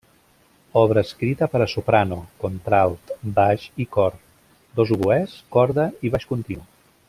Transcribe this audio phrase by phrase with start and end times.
[0.79, 4.19] Obra escrita per a soprano, contralt, baix i cor;
[4.81, 6.67] dos oboès, corda i baix continu.